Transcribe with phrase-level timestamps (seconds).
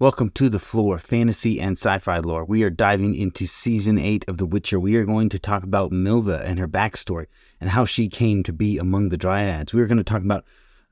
[0.00, 2.46] Welcome to the Flore, fantasy and sci-fi lore.
[2.46, 4.80] We are diving into season eight of The Witcher.
[4.80, 7.26] We are going to talk about Milva and her backstory
[7.60, 9.74] and how she came to be among the Dryads.
[9.74, 10.46] We are going to talk about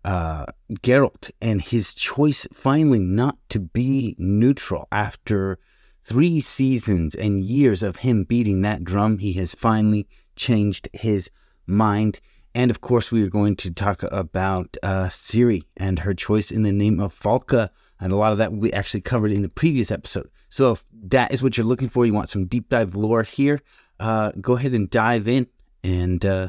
[0.04, 0.44] uh,
[0.82, 5.58] Geralt and his choice finally not to be neutral after
[6.04, 9.20] three seasons and years of him beating that drum.
[9.20, 10.06] He has finally
[10.36, 11.30] changed his
[11.66, 12.20] mind.
[12.54, 16.62] And of course, we are going to talk about uh, Ciri and her choice in
[16.62, 19.90] the name of Falka and a lot of that we actually covered in the previous
[19.90, 20.30] episode.
[20.48, 23.60] So if that is what you're looking for, you want some deep dive lore here,
[24.00, 25.46] uh, go ahead and dive in
[25.82, 26.48] and uh,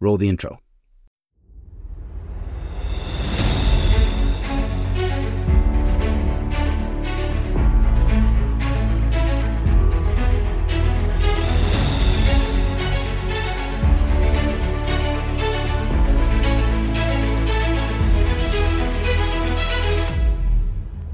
[0.00, 0.58] roll the intro.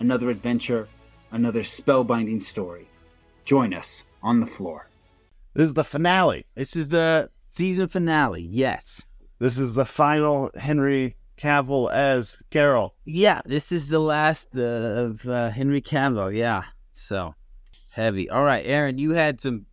[0.00, 0.88] another adventure,
[1.30, 2.88] another spellbinding story.
[3.44, 4.88] Join us on the Flore.
[5.54, 6.46] This is the finale.
[6.54, 8.42] This is the season finale.
[8.42, 9.04] Yes.
[9.38, 12.90] This is the final Henry Cavill as Geralt.
[13.04, 16.34] Yeah, this is the last uh, of uh, Henry Cavill.
[16.34, 16.64] Yeah.
[16.92, 17.34] So
[17.92, 18.28] heavy.
[18.28, 19.66] All right, Aaron, you had some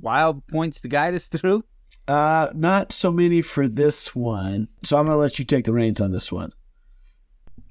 [0.00, 1.64] wild points to guide us through.
[2.06, 4.68] Uh, not so many for this one.
[4.82, 6.52] So I'm gonna let you take the reins on this one.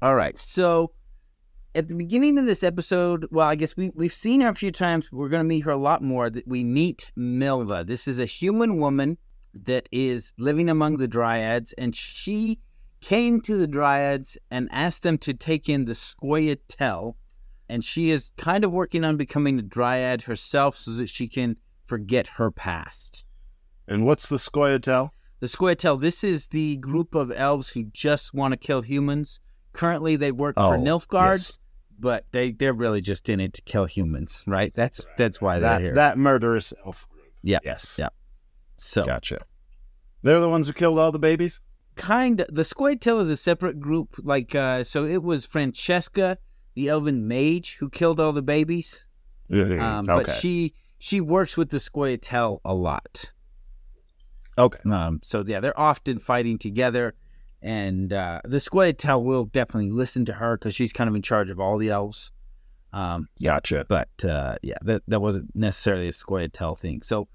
[0.01, 0.37] All right.
[0.37, 0.91] So
[1.75, 4.71] at the beginning of this episode, well, I guess we, we've seen her a few
[4.71, 5.11] times.
[5.11, 6.29] We're going to meet her a lot more.
[6.29, 7.85] That We meet Milva.
[7.87, 9.17] This is a human woman
[9.53, 12.59] that is living among the Dryads, and she
[13.01, 17.15] came to the Dryads and asked them to take in the Scoia'tael,
[17.69, 21.57] and she is kind of working on becoming a Dryad herself so that she can
[21.85, 23.25] forget her past.
[23.87, 25.09] And what's the Scoia'tael?
[25.39, 29.39] The Scoia'tael, this is the group of elves who just want to kill humans.
[29.73, 31.59] Currently, they work for Oh, Nilfgaard, yes.
[32.03, 34.71] But they they're really just in it to kill humans, right?
[34.75, 35.95] That's that's why they're That here.
[35.95, 37.23] that murderous elf group.
[37.41, 37.59] Yeah.
[37.63, 37.95] Yes.
[37.97, 38.09] Yeah.
[38.77, 39.39] so Gotcha.
[40.21, 41.59] They're the ones who killed all the babies.
[41.95, 44.15] kind of the Scoia'tael is a separate group.
[44.19, 46.37] Like uh, so, it was Francesca,
[46.75, 49.05] the elven mage, who killed all the babies.
[49.51, 50.33] Um, But okay.
[50.39, 53.31] she she works with the Scoia'tael a lot.
[54.57, 54.79] okay.
[54.89, 57.13] Um, so yeah, they're often fighting together,
[57.63, 61.49] and uh, the Scoia'tael will definitely listen to her because she's kind of in charge
[61.49, 62.31] of all the elves.
[62.91, 63.85] Um, Gotcha.
[63.87, 67.01] but uh, yeah, that that wasn't necessarily a Scoia'tael thing.
[67.01, 67.27] So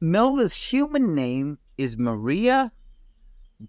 [0.00, 2.72] Milva's human name is Maria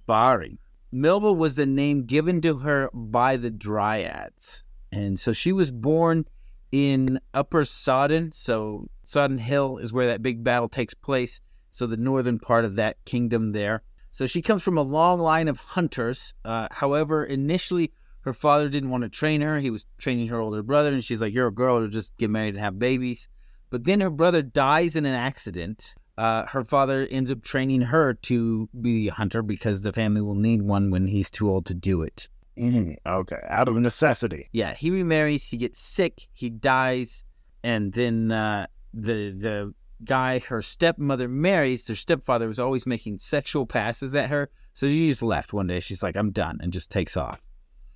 [0.05, 0.59] Bari.
[0.93, 6.25] Milva was the name given to her by the Dryads, and so she was born
[6.71, 8.31] in Upper Sodden.
[8.31, 11.41] So Sodden Hill is where that big battle takes place.
[11.71, 13.81] So the northern part of that kingdom there.
[14.15, 16.33] So she comes from a long line of hunters.
[16.45, 19.59] Uh, however, initially her father didn't want to train her.
[19.59, 22.29] He was training her older brother, and she's like, "You're a girl to just get
[22.29, 23.27] married and have babies."
[23.69, 25.95] But then her brother dies in an accident.
[26.17, 30.35] Uh, her father ends up training her to be a hunter because the family will
[30.35, 32.29] need one when he's too old to do it.
[32.57, 32.95] Mhm.
[33.05, 33.41] Okay.
[33.49, 34.47] Out of necessity.
[34.53, 35.49] Yeah, he remarries.
[35.49, 36.29] He gets sick.
[36.31, 37.25] He dies,
[37.63, 39.73] and then uh, the the
[40.03, 44.49] guy her stepmother marries, their stepfather was always making sexual passes at her.
[44.73, 45.79] So she just left one day.
[45.79, 47.41] She's like, "I'm done," and just takes off.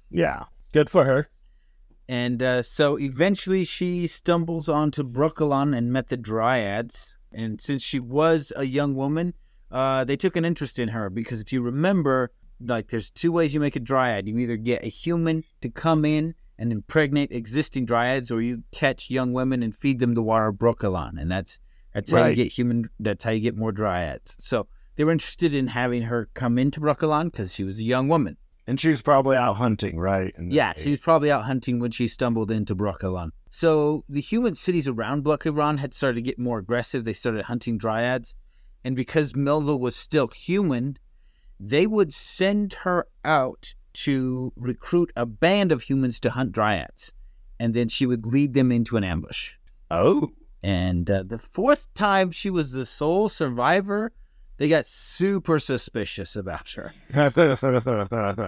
[0.10, 0.46] Yeah.
[0.72, 1.30] Good for her.
[2.08, 7.18] And uh, so eventually she stumbles onto Brokilon and met the Dryads.
[7.32, 9.36] And since she was a young woman,
[9.72, 13.54] uh, they took an interest in her because if you remember, like there's two ways
[13.54, 14.28] you make a Dryad.
[14.28, 19.10] You either get a human to come in and impregnate existing Dryads, or you catch
[19.10, 21.20] young women and feed them the water of Brokilon.
[21.22, 21.60] And that's
[22.08, 22.90] that's how you get human.
[23.00, 24.36] That's how you get more Dryads.
[24.40, 28.08] So they were interested in having her come into Brokilon because she was a young
[28.08, 28.38] woman.
[28.68, 30.32] And she was probably out hunting, right?
[30.38, 33.32] And Yeah, she was probably out hunting when she stumbled into Brokilon.
[33.50, 37.04] So the human cities around Brokilon had started to get more aggressive.
[37.04, 38.36] They started hunting dryads.
[38.84, 40.98] And because Milva was still human,
[41.60, 47.12] they would send her out to recruit a band of humans to hunt dryads.
[47.60, 49.54] And then she would lead them into an ambush.
[49.90, 50.30] Oh.
[50.62, 54.12] And uh, the fourth time she was the sole survivor,
[54.58, 56.92] they got super suspicious about her.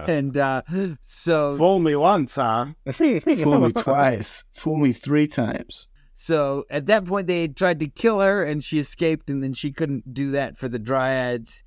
[0.08, 0.62] And uh,
[1.00, 2.66] so Fool me once, huh?
[2.92, 4.44] Fool me twice.
[4.52, 5.88] Fool me three times.
[6.14, 9.72] So at that point, they tried to kill her, and she escaped, and then she
[9.72, 11.64] couldn't do that for the Dryads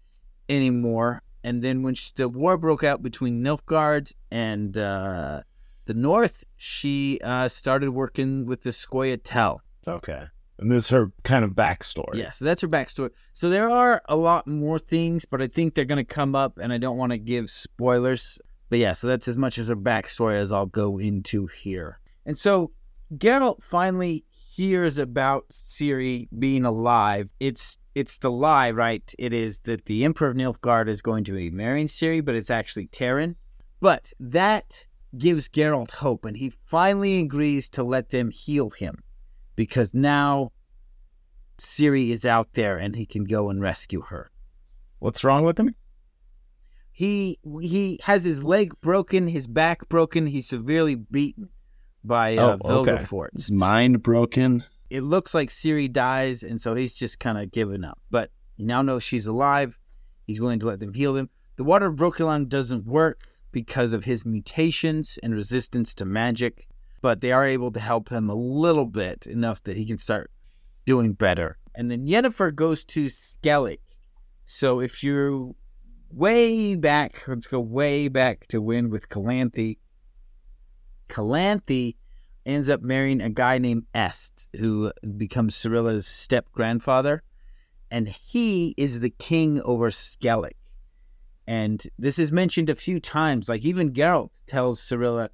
[0.48, 1.24] anymore.
[1.44, 5.42] And then when she, the war broke out between Nilfgaard and uh,
[5.86, 9.60] the North, she uh, started working with the Scoia'tael.
[9.88, 10.26] Okay.
[10.58, 12.16] And this is her kind of backstory.
[12.16, 13.12] Yeah, so that's her backstory.
[13.34, 16.58] So there are a lot more things, but I think they're going to come up,
[16.58, 18.40] and I don't want to give spoilers.
[18.70, 22.00] But yeah, so that's as much as her backstory as I'll go into here.
[22.26, 22.72] And so
[23.14, 27.34] Geralt finally hears about Ciri being alive.
[27.40, 29.14] It's it's the lie, right?
[29.20, 32.50] It is that the Emperor of Nilfgaard is going to be marrying Ciri, but it's
[32.50, 33.36] actually Terran.
[33.80, 34.86] But that
[35.18, 39.04] gives Geralt hope, and he finally agrees to let them heal him
[39.56, 40.52] because now
[41.58, 44.32] Ciri is out there and he can go and rescue her.
[45.00, 45.76] What's wrong with him?
[46.92, 50.28] He he has his leg broken, his back broken.
[50.28, 51.50] He's severely beaten
[52.04, 52.92] by uh, Oh, okay.
[53.36, 54.64] His mind broken.
[54.90, 58.00] It looks like Ciri dies, and so he's just kind of given up.
[58.12, 59.78] But he now knows she's alive.
[60.26, 61.30] He's willing to let them heal him.
[61.58, 63.22] The water of Brokilon doesn't work
[63.52, 66.68] because of his mutations and resistance to magic,
[67.06, 70.32] but they are able to help him a little bit enough that he can start
[70.88, 71.60] doing better.
[71.76, 73.78] And then Yennefer goes to Skellig.
[74.48, 75.52] So if you're
[76.10, 79.78] way back, let's go way back to when with Calanthe.
[81.08, 81.96] Calanthe
[82.44, 87.22] ends up marrying a guy named Eist, who becomes Cirilla's step grandfather,
[87.92, 90.58] and he is the king over Skellig.
[91.46, 93.48] And this is mentioned a few times.
[93.48, 95.30] Like even Geralt tells Cirilla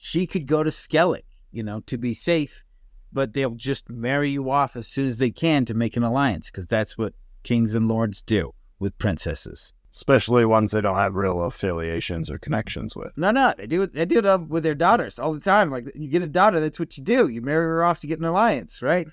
[0.00, 2.64] she could go to Skellig, you know, to be safe,
[3.12, 6.50] but they'll just marry you off as soon as they can to make an alliance,
[6.50, 9.74] because that's what kings and lords do with princesses.
[9.92, 13.12] Especially ones they don't have real affiliations or connections with.
[13.16, 13.92] No, no, they do it.
[13.92, 15.70] They do it with their daughters all the time.
[15.70, 17.28] Like you get a daughter, that's what you do.
[17.28, 19.06] You marry her off to get an alliance, right?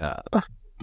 [0.00, 0.20] Yeah.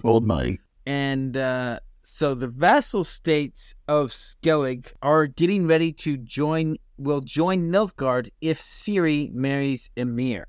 [0.04, 0.60] Old money.
[0.84, 6.76] And uh, so the vassal states of Skellig are getting ready to join.
[6.98, 10.44] Will join Nilfgaard if Ciri marries Emhyr.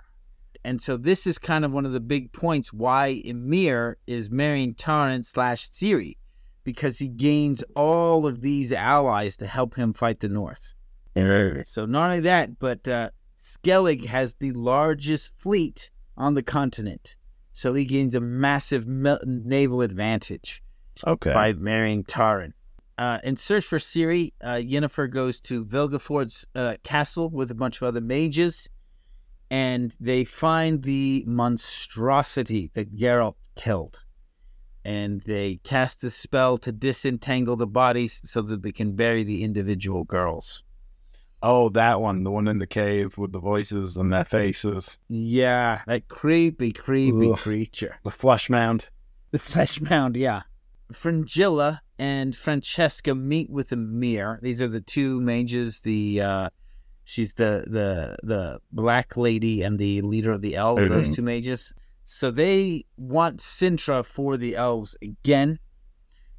[0.63, 4.74] And so this is kind of one of the big points why Emhyr is marrying
[4.75, 6.18] Taran slash Ciri,
[6.63, 10.74] because he gains all of these allies to help him fight the North.
[11.68, 17.16] So not only that, but uh, Skellig has the largest fleet on the continent,
[17.54, 20.62] so he gains a massive naval advantage
[21.07, 21.34] Okay.
[21.34, 22.52] by marrying Taran.
[23.00, 27.81] Uh, in search for Ciri, uh, Yennefer goes to Vilgefortz's uh, castle with a bunch
[27.81, 28.68] of other mages,
[29.50, 34.04] and they find the monstrosity that Geralt killed.
[34.84, 39.45] And they cast a spell to disentangle the bodies so that they can bury the
[39.45, 40.63] individual girls.
[41.42, 42.25] Oh, that one.
[42.25, 44.98] The one in the cave with the voices and their faces.
[45.07, 47.38] Yeah, that creepy, creepy Ugh.
[47.38, 47.95] creature.
[48.04, 48.90] The flesh mound.
[49.31, 50.42] The flesh mound, yeah.
[50.92, 54.40] Fringilla and Francesca meet with Emhyr.
[54.42, 55.82] These are the two mages.
[55.82, 56.50] The uh,
[57.04, 60.90] she's the the the black lady and the leader of the elves.
[60.90, 61.16] Those Mhm.
[61.16, 61.74] two mages.
[62.06, 65.60] So they want Cintra for the elves again,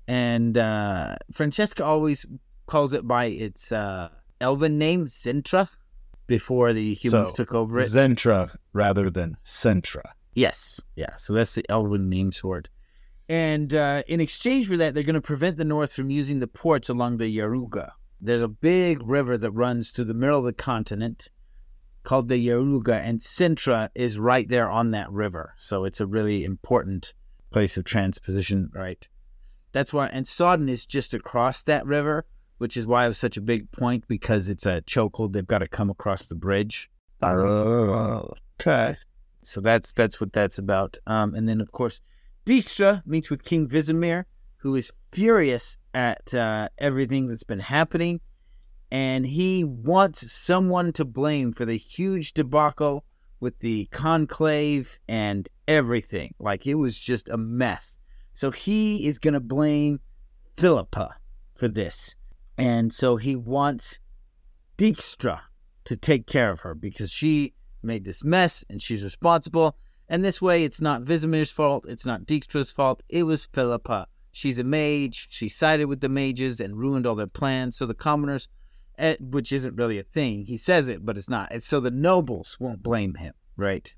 [0.08, 2.26] and uh, Francesca always
[2.66, 4.08] calls it by its uh,
[4.40, 5.68] elven name, Sintra,
[6.26, 7.88] before the humans So, took over it.
[7.90, 10.02] Zentra rather than Centra.
[10.34, 10.80] Yes.
[10.96, 11.14] Yeah.
[11.16, 12.68] So that's the Elven name sword.
[13.30, 16.48] And uh, in exchange for that, they're going to prevent the North from using the
[16.48, 17.92] ports along the Yaruga.
[18.20, 21.28] There's a big river that runs through the middle of the continent
[22.02, 25.54] called the Yaruga, and Cintra is right there on that river.
[25.58, 27.14] So it's a really important
[27.52, 29.06] place of transposition, right?
[29.70, 32.26] That's why, and Sodden is just across that river,
[32.58, 35.34] which is why it was such a big point because it's a chokehold.
[35.34, 36.90] They've got to come across the bridge.
[38.60, 38.96] okay.
[39.44, 40.98] So that's that's what that's about.
[41.06, 42.00] Um, and then of course,
[42.46, 44.24] Dijkstra meets with King Vizimir,
[44.58, 48.20] who is furious at uh, everything that's been happening,
[48.90, 53.04] and he wants someone to blame for the huge debacle
[53.40, 56.34] with the conclave and everything.
[56.38, 57.98] Like it was just a mess.
[58.34, 60.00] So he is gonna blame
[60.56, 61.16] Philippa
[61.54, 62.14] for this,
[62.56, 63.98] and so he wants
[64.78, 65.40] Dijkstra
[65.84, 69.76] to take care of her because she made this mess and she's responsible.
[70.10, 71.86] And this way, it's not Vizimir's fault.
[71.88, 73.04] It's not Dijkstra's fault.
[73.08, 74.08] It was Philippa.
[74.32, 75.28] She's a mage.
[75.30, 77.76] She sided with the mages and ruined all their plans.
[77.76, 78.48] So the commoners,
[78.98, 81.52] eh, which isn't really a thing, he says it, but it's not.
[81.52, 83.94] It's so the nobles won't blame him, right?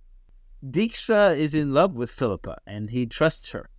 [0.63, 3.71] Dijkstra is in love with Philippa and he trusts her.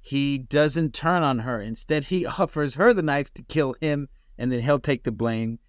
[0.00, 1.60] He doesn't turn on her.
[1.60, 5.60] Instead, he offers her the knife to kill him and then he'll take the blame.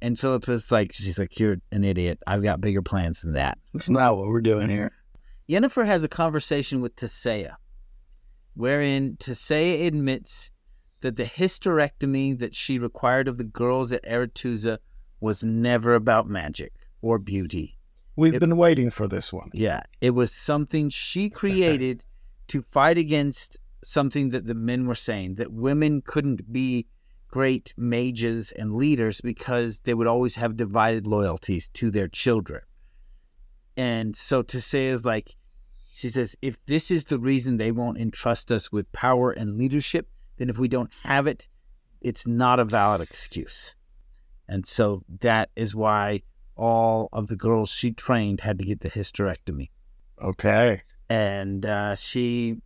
[0.00, 2.20] And Philippa's like, she's like, you're an idiot.
[2.26, 3.58] I've got bigger plans than that.
[3.74, 4.92] That's not what we're doing here.
[5.48, 7.56] Yennefer has a conversation with Tissaia,
[8.54, 10.50] wherein Tissaia admits
[11.00, 14.78] that the hysterectomy that she required of the girls at Aretuza
[15.20, 17.78] was never about magic or beauty.
[18.16, 19.50] We've It- been waiting for this one.
[19.54, 22.04] Yeah, it was something she created
[22.48, 26.88] to fight against something that the men were saying that women couldn't be
[27.28, 32.62] great mages and leaders because they would always have divided loyalties to their children.
[33.76, 35.36] And so to say is like,
[35.98, 40.08] she says, if this is the reason they won't entrust us with power and leadership,
[40.36, 41.48] then if we don't have it,
[42.00, 43.74] it's not a valid excuse.
[44.46, 46.22] And so that is why
[46.54, 49.70] all of the girls she trained had to get the hysterectomy.
[50.22, 50.82] Okay.
[51.08, 52.58] And uh, she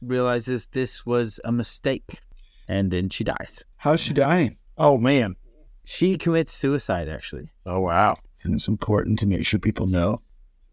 [0.00, 2.20] realizes this was a mistake.
[2.68, 3.66] And then she dies.
[3.76, 4.56] How's she dying?
[4.78, 5.36] Oh man.
[5.84, 7.50] She commits suicide, actually.
[7.66, 8.16] Oh wow.
[8.42, 10.22] It's important to make sure people know.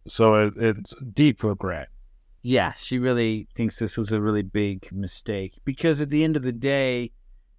[0.08, 1.90] So it, it's deep regret.
[2.46, 6.44] Yeah, she really thinks this was a really big mistake because at the end of
[6.44, 7.12] the day,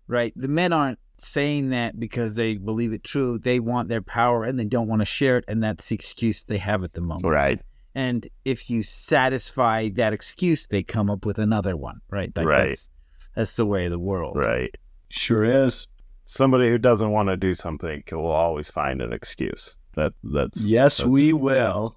[0.07, 3.37] right, the men aren't saying that because they believe it true.
[3.37, 5.45] They want their power and they don't want to share it.
[5.49, 7.27] And that's the excuse they have at the moment.
[7.27, 7.61] Right.
[7.97, 12.31] And if you satisfy that excuse, they come up with another one, right?
[12.37, 12.69] Like Right.
[12.69, 12.91] That's,
[13.35, 14.37] that's the way of the world.
[14.37, 14.73] Right.
[15.09, 15.89] Sure is.
[16.27, 19.77] Somebody who doesn't want to do something will always find an excuse.
[19.97, 21.97] That that's Yes, that's- we will.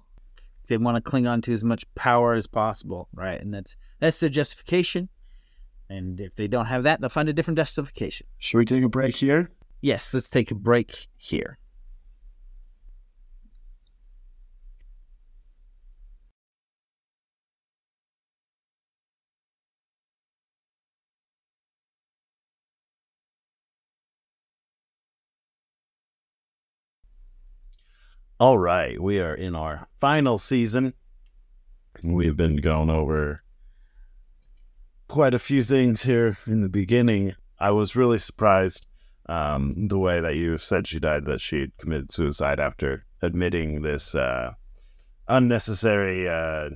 [0.70, 3.40] They want to cling on to as much power as possible, right?
[3.40, 5.08] And that's that's their justification.
[5.88, 8.28] And if they don't have that, they'll find a different justification.
[8.38, 9.50] Should we take a break here?
[9.80, 11.58] Yes, let's take a break here.
[28.40, 30.94] All right, we are in our final season.
[32.02, 33.42] We've been going over
[35.08, 37.34] quite a few things here in the beginning.
[37.58, 38.86] I was really surprised
[39.26, 43.82] um, the way that you said she died, that she had committed suicide after admitting
[43.82, 44.54] this uh,
[45.28, 46.70] unnecessary uh,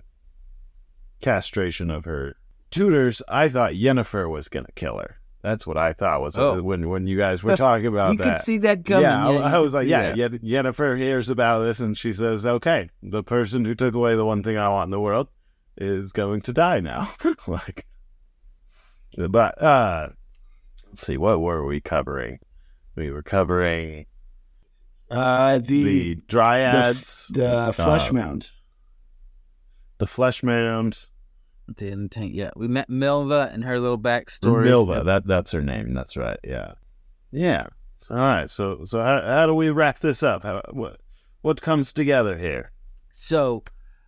[1.22, 2.36] castration of her
[2.70, 3.22] tutors.
[3.26, 5.16] I thought Yennefer was going to kill her.
[5.44, 6.62] That's what I thought was Oh.
[6.62, 8.38] when when you guys were talking about you that.
[8.38, 9.02] could see that coming.
[9.02, 12.88] Yeah, I, I was like, see yeah, Yennefer hears about this and she says, okay,
[13.02, 15.28] the person who took away the one thing I want in the world
[15.76, 17.10] is going to die now.
[17.46, 17.84] like,
[19.18, 20.08] but uh,
[20.86, 22.38] let's see, what were we covering?
[22.96, 24.06] We were covering
[25.10, 28.48] Uh, the, the dryads, the flesh uh, mound.
[29.98, 31.04] the flesh mound,
[31.66, 32.50] The intent, yeah.
[32.56, 34.66] We met Milva and her little backstory.
[34.66, 35.04] Milva.
[35.04, 35.94] That that's her name.
[35.94, 36.38] That's right.
[36.44, 36.72] Yeah,
[37.30, 37.68] yeah.
[38.10, 38.50] All right.
[38.50, 40.42] So so how, how do we wrap this up?
[40.42, 41.00] How, what
[41.40, 42.72] what comes together here?
[43.12, 43.62] So,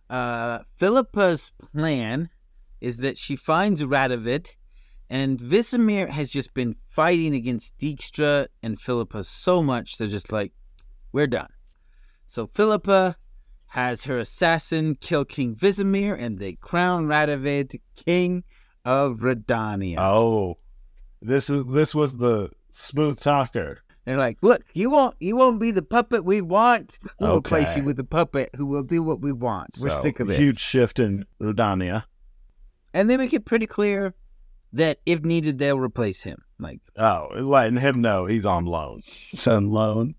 [0.09, 2.29] uh, Philippa's plan
[2.81, 4.55] is that she finds Radovid,
[5.09, 10.51] and Vizimir has just been fighting against Dijkstra and Philippa so much, they're just like,
[11.13, 11.49] we're done.
[12.25, 13.15] So, Philippa
[13.67, 18.43] has her assassin kill King Vizimir, and they crown Radovid king
[18.85, 19.97] of Redania.
[19.99, 20.55] Oh,
[21.21, 23.79] this is this was the smooth talker.
[24.05, 26.97] They're like, look, you won't you won't be the puppet we want.
[27.19, 27.79] We'll replace Okay.
[27.81, 29.77] you with a puppet who will do what we want.
[29.81, 30.39] We're So, sick of it.
[30.39, 32.05] Huge shift in Redania.
[32.93, 34.13] And they make it pretty clear
[34.71, 36.41] that if needed, they'll replace him.
[36.57, 39.01] Like, Oh, letting him know he's on loan.
[39.01, 40.15] Sun loan.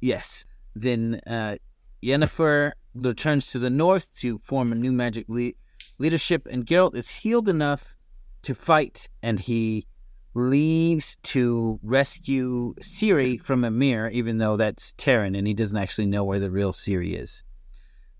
[0.00, 0.46] yes.
[0.76, 1.56] Then uh,
[2.02, 5.52] Yennefer returns to the north to form a new magic le-
[5.98, 7.96] leadership, and Geralt is healed enough
[8.42, 9.86] to fight, and he
[10.34, 16.24] leaves to rescue Ciri from Emhyr, even though that's Terran, and he doesn't actually know
[16.24, 17.42] where the real Ciri is.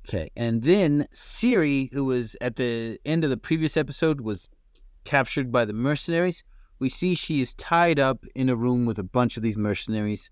[0.06, 4.50] Okay, and then Ciri, who was at the end of the previous episode, was
[5.04, 6.44] captured by the mercenaries.
[6.78, 10.30] We see she is tied up in a room with a bunch of these mercenaries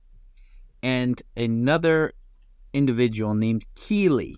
[0.82, 2.12] and another
[2.72, 4.36] individual named Kayleigh.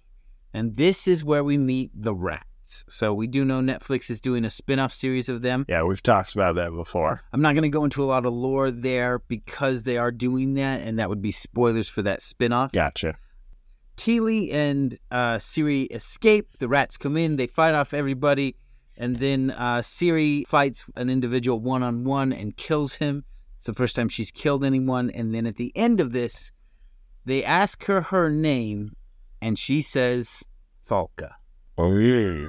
[0.53, 2.85] And this is where we meet the rats.
[2.89, 5.65] So we do know Netflix is doing a spin off series of them.
[5.69, 7.21] Yeah, we've talked about that before.
[7.33, 10.55] I'm not going to go into a lot of lore there because they are doing
[10.55, 12.73] that, and that would be spoilers for that spin off.
[12.73, 13.17] Gotcha.
[13.97, 16.59] Kayleigh and uh, Ciri escape.
[16.59, 18.57] The rats come in, they fight off everybody,
[18.97, 23.25] and then uh, Ciri fights an individual one on one and kills him.
[23.57, 25.11] It's the first time she's killed anyone.
[25.11, 26.53] And then at the end of this,
[27.25, 28.95] they ask her her name,
[29.41, 30.43] and she says
[30.89, 31.31] Falka,
[31.79, 32.49] Oh yeah.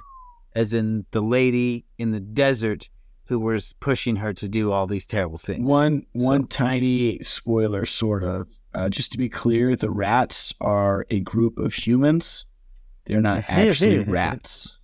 [0.56, 2.90] as in the lady in the desert
[3.28, 5.68] who was pushing her to do all these terrible things.
[5.68, 8.48] One one tiny spoiler, sort of.
[8.74, 12.46] Uh, just to be clear, the rats are a group of humans.
[13.06, 14.78] They're not actually rats.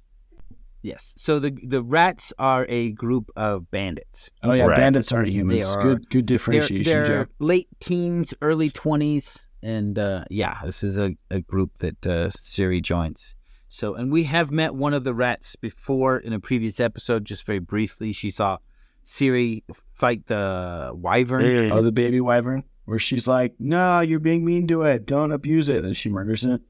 [0.82, 1.14] Yes.
[1.18, 4.32] So the the rats are a group of bandits.
[4.42, 4.78] Oh yeah, Right.
[4.78, 5.66] bandits aren't humans.
[5.76, 7.32] are- Good good They're, differentiation, they're Joe.
[7.40, 12.82] late teens, early twenties, and uh, yeah, this is a, a group that uh, Ciri
[12.82, 13.36] joins.
[13.70, 17.46] So, and we have met one of the rats before in a previous episode, just
[17.46, 18.12] very briefly.
[18.12, 18.58] She saw
[19.06, 19.64] Ciri
[19.94, 21.72] fight the wyvern.
[21.72, 25.06] Oh, the baby wyvern, where she's like, "No, you're being mean to it.
[25.06, 26.62] Don't abuse it," and then she murders it.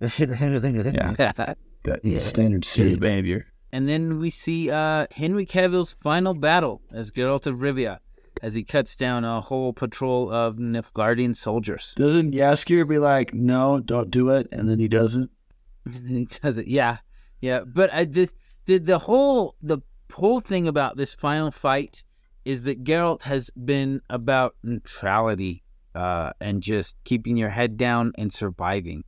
[0.00, 1.12] Yeah,
[1.84, 2.16] that Yeah.
[2.16, 3.46] standard Ciri behavior.
[3.72, 7.98] and then we see uh, Henry Cavill's final battle as Geralt of Rivia,
[8.42, 11.94] as he cuts down a whole patrol of Nilfgaardian soldiers.
[11.96, 15.30] Doesn't Jaskier be like, "No, don't do it," and then he doesn't?
[15.86, 16.66] And then he does it.
[16.66, 16.98] Yeah,
[17.40, 17.60] yeah.
[17.60, 18.28] But I, the,
[18.66, 19.78] the the whole the
[20.12, 22.04] whole thing about this final fight
[22.44, 25.62] is that Geralt has been about neutrality
[25.94, 29.04] uh, and just keeping your head down and surviving.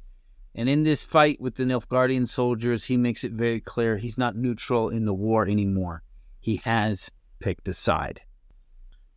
[0.55, 4.37] And in this fight with the Nilfgaardian soldiers, he makes it very clear he's not
[4.37, 6.03] neutral in the war anymore.
[6.41, 8.23] He has picked a side.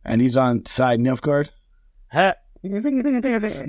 [0.06, 1.50] And he's on side Nilfgaard.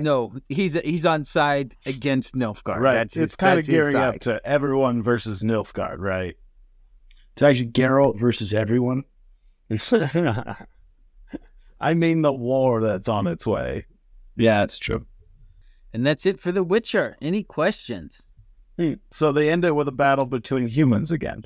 [0.00, 2.78] No, he's he's on side against Nilfgaard.
[2.80, 2.94] Right.
[2.94, 6.34] That's his- it's kind of that's his gearing up to everyone versus Nilfgaard, right?
[7.32, 9.04] It's actually Geralt versus everyone.
[11.80, 13.86] I mean the war that's on its way.
[14.36, 15.06] Yeah, that's true.
[15.92, 17.16] And that's it for The Witcher.
[17.20, 18.22] Any questions?
[18.78, 18.94] Hmm.
[19.10, 21.44] So they end it with a battle between humans again.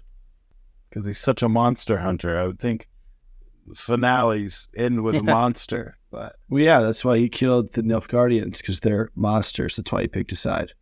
[0.88, 2.38] Because he's such a monster hunter.
[2.38, 2.88] I would think
[3.74, 5.96] finales end with a monster.
[6.10, 9.76] But Well, yeah, that's why he killed the Nilfgaardians because they're monsters.
[9.76, 10.72] That's why he picked a side.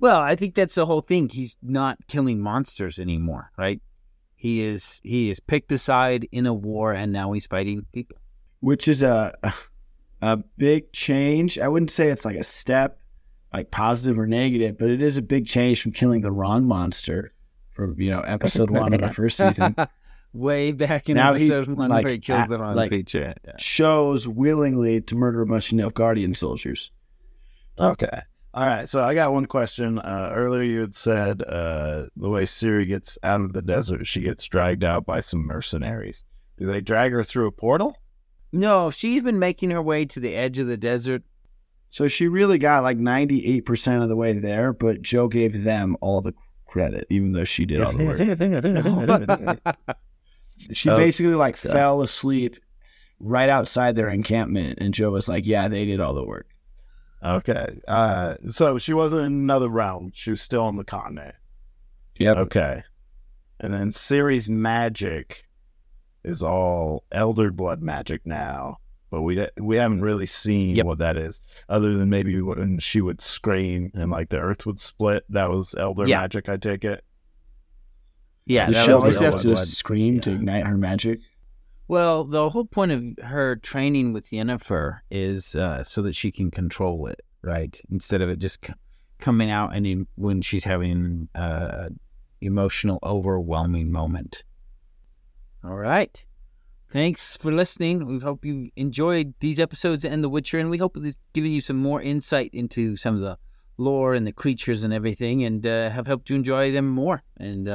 [0.00, 1.28] Well, I think that's the whole thing.
[1.28, 3.80] He's not killing monsters anymore, right?
[4.34, 8.18] He is he is picked a side in a war and now he's fighting people.
[8.60, 9.34] which is a
[10.20, 11.58] a big change.
[11.58, 12.98] I wouldn't say it's like a step,
[13.52, 17.32] like positive or negative, but it is a big change from killing the wrong monster
[17.70, 19.74] from you know episode one of the first season.
[20.34, 23.34] Way back in Now he, episode one like, where he kills the wrong like- creature.
[23.44, 23.52] Yeah.
[23.56, 26.90] Chose willingly to murder a bunch of Nilfgaardian soldiers.
[27.78, 28.20] okay.
[28.52, 28.88] All right.
[28.88, 29.98] So I got one question.
[29.98, 34.20] Uh, earlier you had said uh, the way Ciri gets out of the desert, she
[34.20, 36.24] gets dragged out by some mercenaries.
[36.58, 37.96] Do they drag her through a portal?
[38.52, 41.22] No, she's been making her way to the edge of the desert.
[41.88, 45.64] So she really got like ninety eight percent of the way there, but Joe gave
[45.64, 46.34] them all the
[46.66, 49.96] credit, even though she did all the work.
[50.72, 52.56] She Oh, basically like fell asleep
[53.20, 56.46] right outside their encampment, and Joe was like, "Yeah, they did all the work."
[57.24, 57.80] okay.
[57.88, 60.10] Uh, so she wasn't in another realm.
[60.14, 61.34] She was still on the continent.
[62.18, 62.36] Yep.
[62.36, 62.82] Okay.
[63.60, 65.44] And then Ciri's magic
[66.22, 68.78] is all Elder Blood magic now,
[69.10, 70.86] but we we haven't really seen Yep.
[70.86, 74.78] what that is, other than maybe when she would scream and like the earth would
[74.80, 75.24] split.
[75.30, 76.20] That was Elder Yeah.
[76.20, 77.04] magic, I take it.
[78.46, 81.20] Yeah, Does she always have to scream to ignite her magic?
[81.88, 86.50] Well, the whole point of her training with Yennefer is uh, so that she can
[86.50, 87.78] control it, right?
[87.90, 88.72] Instead of it just c-
[89.18, 91.88] coming out and in, when she's having uh,
[92.40, 94.44] emotional, overwhelming moment.
[95.62, 96.24] All right.
[96.88, 98.06] Thanks for listening.
[98.06, 101.60] We hope you enjoyed these episodes and The Witcher, and we hope we've given you
[101.60, 103.36] some more insight into some of the
[103.78, 107.22] lore and the creatures and everything, and uh, have helped you enjoy them more.
[107.38, 107.68] And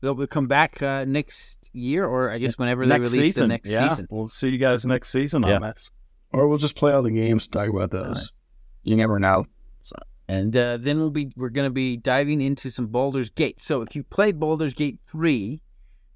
[0.00, 3.42] we hope we'll come back uh, next year, or I guess whenever they release season.
[3.44, 3.88] the next yeah.
[3.88, 4.06] season.
[4.10, 5.56] We'll see you guys next season Yeah.
[5.56, 5.90] on this.
[6.32, 8.32] Or we'll just play all the games, talk about those.
[8.82, 9.46] You never know.
[10.28, 13.60] And uh, then we'll be we're going to be diving into some Baldur's Gate.
[13.60, 15.60] So if you played Baldur's Gate three,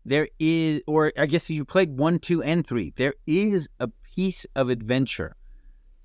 [0.05, 3.89] there is, or I guess if you played one, two, and three, there is a
[4.15, 5.35] piece of adventure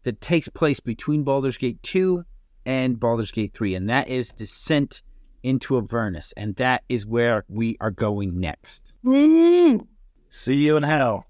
[0.04, 2.26] that takes place between Baldur's Gate two
[2.66, 5.04] and Baldur's Gate three, and that is Descent
[5.44, 8.94] into Avernus, and that is where we are going next.
[10.30, 11.29] See you in hell.